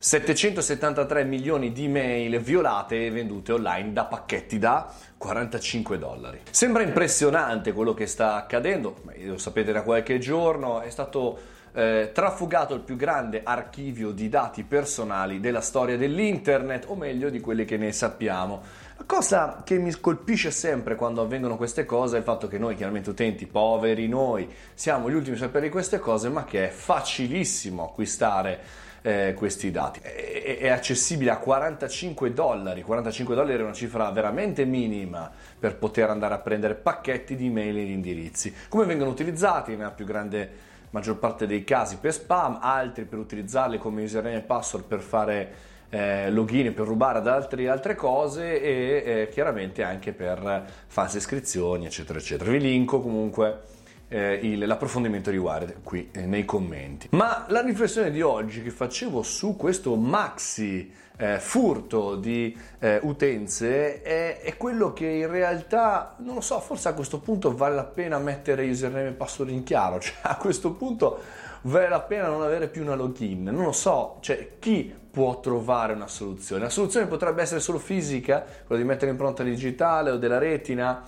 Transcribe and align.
773 0.00 1.24
milioni 1.24 1.72
di 1.72 1.88
mail 1.88 2.38
violate 2.38 3.06
e 3.06 3.10
vendute 3.10 3.50
online 3.50 3.92
da 3.92 4.04
pacchetti 4.04 4.56
da 4.56 4.94
45 5.16 5.98
dollari. 5.98 6.40
Sembra 6.48 6.84
impressionante 6.84 7.72
quello 7.72 7.94
che 7.94 8.06
sta 8.06 8.36
accadendo, 8.36 9.02
lo 9.24 9.38
sapete 9.38 9.72
da 9.72 9.82
qualche 9.82 10.20
giorno, 10.20 10.82
è 10.82 10.90
stato 10.90 11.36
eh, 11.72 12.10
trafugato 12.12 12.74
il 12.74 12.80
più 12.80 12.96
grande 12.96 13.42
archivio 13.44 14.10
di 14.10 14.28
dati 14.28 14.62
personali 14.62 15.40
della 15.40 15.60
storia 15.60 15.96
dell'internet, 15.96 16.84
o 16.88 16.94
meglio 16.94 17.30
di 17.30 17.40
quelli 17.40 17.64
che 17.64 17.76
ne 17.76 17.92
sappiamo. 17.92 18.62
La 18.96 19.04
cosa 19.06 19.62
che 19.64 19.78
mi 19.78 19.92
colpisce 20.00 20.50
sempre 20.50 20.96
quando 20.96 21.22
avvengono 21.22 21.56
queste 21.56 21.84
cose 21.84 22.16
è 22.16 22.18
il 22.18 22.24
fatto 22.24 22.48
che 22.48 22.58
noi, 22.58 22.74
chiaramente 22.74 23.10
utenti 23.10 23.46
poveri, 23.46 24.08
noi 24.08 24.52
siamo 24.74 25.08
gli 25.08 25.14
ultimi 25.14 25.36
a 25.36 25.38
sapere 25.38 25.66
di 25.66 25.70
queste 25.70 25.98
cose, 25.98 26.28
ma 26.28 26.44
che 26.44 26.66
è 26.66 26.70
facilissimo 26.70 27.84
acquistare 27.84 28.86
eh, 29.02 29.34
questi 29.34 29.70
dati. 29.70 30.00
È, 30.02 30.58
è, 30.58 30.68
accessibile 30.68 31.30
a 31.30 31.38
45 31.38 32.32
dollari, 32.32 32.82
45 32.82 33.34
dollari 33.34 33.58
è 33.58 33.62
una 33.62 33.72
cifra 33.72 34.10
veramente 34.10 34.64
minima 34.64 35.30
per 35.58 35.76
poter 35.76 36.10
andare 36.10 36.34
a 36.34 36.38
prendere 36.38 36.74
pacchetti 36.74 37.36
di 37.36 37.46
email 37.46 37.78
e 37.78 37.84
di 37.84 37.92
indirizzi. 37.92 38.54
Come 38.68 38.84
vengono 38.84 39.10
utilizzati 39.10 39.76
nella 39.76 39.90
più 39.90 40.04
grande 40.04 40.66
maggior 40.90 41.18
parte 41.18 41.46
dei 41.46 41.64
casi 41.64 41.96
per 41.96 42.12
spam, 42.12 42.58
altri 42.60 43.04
per 43.04 43.18
utilizzarli 43.18 43.78
come 43.78 44.02
username 44.02 44.36
e 44.36 44.40
password 44.40 44.84
per 44.84 45.00
fare 45.00 45.54
eh, 45.90 46.30
login 46.30 46.74
per 46.74 46.86
rubare 46.86 47.18
ad 47.18 47.26
altri, 47.26 47.66
altre 47.66 47.94
cose 47.94 48.60
e 48.60 49.02
eh, 49.04 49.28
chiaramente 49.30 49.82
anche 49.82 50.12
per 50.12 50.64
false 50.86 51.18
iscrizioni 51.18 51.86
eccetera 51.86 52.18
eccetera. 52.18 52.50
Vi 52.50 52.60
linko 52.60 53.00
comunque 53.00 53.60
eh, 54.08 54.34
il, 54.42 54.66
l'approfondimento 54.66 55.30
riguardo 55.30 55.74
qui 55.82 56.08
eh, 56.12 56.26
nei 56.26 56.44
commenti. 56.44 57.08
Ma 57.12 57.44
la 57.48 57.60
riflessione 57.60 58.10
di 58.10 58.22
oggi 58.22 58.62
che 58.62 58.70
facevo 58.70 59.22
su 59.22 59.56
questo 59.56 59.94
maxi 59.96 60.90
eh, 61.16 61.38
furto 61.40 62.14
di 62.16 62.56
eh, 62.78 63.00
utenze 63.02 64.02
è, 64.02 64.40
è, 64.40 64.56
quello 64.56 64.92
che 64.92 65.06
in 65.06 65.28
realtà, 65.28 66.14
non 66.18 66.36
lo 66.36 66.40
so, 66.40 66.60
forse 66.60 66.88
a 66.88 66.94
questo 66.94 67.18
punto 67.18 67.54
vale 67.54 67.74
la 67.74 67.84
pena 67.84 68.18
mettere 68.18 68.68
username 68.68 69.08
e 69.08 69.12
password 69.12 69.50
in 69.50 69.64
chiaro, 69.64 69.98
cioè 70.00 70.14
a 70.22 70.36
questo 70.36 70.72
punto 70.72 71.20
vale 71.62 71.88
la 71.88 72.00
pena 72.00 72.28
non 72.28 72.42
avere 72.42 72.68
più 72.68 72.82
una 72.82 72.94
login, 72.94 73.42
non 73.44 73.64
lo 73.64 73.72
so, 73.72 74.18
cioè 74.20 74.58
chi 74.60 74.94
può 75.10 75.40
trovare 75.40 75.92
una 75.92 76.06
soluzione? 76.06 76.62
La 76.62 76.70
soluzione 76.70 77.06
potrebbe 77.06 77.42
essere 77.42 77.58
solo 77.58 77.78
fisica, 77.78 78.44
quella 78.64 78.80
di 78.80 78.86
mettere 78.86 79.10
impronta 79.10 79.42
digitale 79.42 80.10
o 80.10 80.16
della 80.16 80.38
retina 80.38 81.02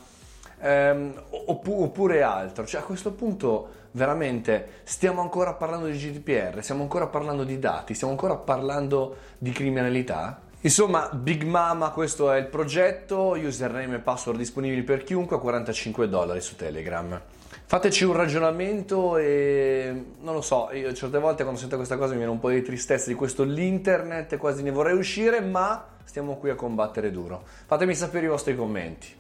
ehm, 0.61 1.23
oppure 1.47 2.23
altro. 2.23 2.67
Cioè 2.67 2.81
a 2.81 2.85
questo 2.85 3.13
punto 3.13 3.79
veramente 3.93 4.81
stiamo 4.85 5.21
ancora 5.21 5.55
parlando 5.55 5.87
di 5.87 5.99
GDPR, 5.99 6.63
stiamo 6.63 6.83
ancora 6.83 7.07
parlando 7.07 7.45
di 7.45 7.59
dati, 7.59 7.95
stiamo 7.95 8.13
ancora 8.13 8.37
parlando 8.37 9.17
di 9.39 9.51
criminalità. 9.51 10.43
Insomma, 10.63 11.09
Big 11.09 11.45
Mama, 11.45 11.91
questo 11.91 12.31
è 12.31 12.39
il 12.39 12.47
progetto, 12.47 13.31
username 13.31 13.97
e 13.97 13.99
password 13.99 14.37
disponibili 14.39 14.83
per 14.83 15.05
chiunque 15.05 15.37
a 15.37 15.39
45 15.39 16.07
dollari 16.09 16.43
su 16.43 16.55
Telegram. 16.55 17.19
Fateci 17.65 18.05
un 18.05 18.13
ragionamento 18.13 19.17
e 19.17 20.05
non 20.21 20.35
lo 20.35 20.43
so, 20.43 20.69
io 20.73 20.93
certe 20.93 21.19
volte 21.19 21.45
quando 21.45 21.59
sento 21.59 21.77
questa 21.77 21.97
cosa 21.97 22.11
mi 22.11 22.19
viene 22.19 22.33
un 22.33 22.41
po' 22.41 22.51
di 22.51 22.63
tristezza 22.63 23.09
di 23.09 23.15
questo 23.15 23.43
l'internet, 23.43 24.37
quasi 24.37 24.63
ne 24.63 24.71
vorrei 24.71 24.97
uscire, 24.97 25.41
ma 25.41 25.87
stiamo 26.05 26.37
qui 26.37 26.51
a 26.51 26.57
combattere 26.57 27.11
duro. 27.11 27.45
Fatemi 27.67 27.95
sapere 27.95 28.27
i 28.27 28.29
vostri 28.29 28.55
commenti. 28.55 29.20